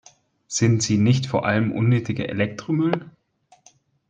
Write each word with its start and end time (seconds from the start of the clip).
Sind 0.47 0.81
sie 0.81 0.97
nicht 0.97 1.27
vor 1.27 1.45
allem 1.45 1.71
unnötiger 1.71 2.27
Elektromüll? 2.27 3.11